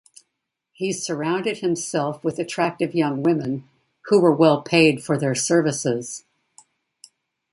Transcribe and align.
He 0.73 0.93
surrounded 0.93 1.59
himself 1.59 2.23
with 2.23 2.39
attractive 2.39 2.95
young 2.95 3.21
women, 3.21 3.69
who 4.05 4.19
were 4.19 4.33
well 4.33 4.63
paid 4.63 5.03
for 5.03 5.15
their 5.15 5.35
services. 5.35 6.23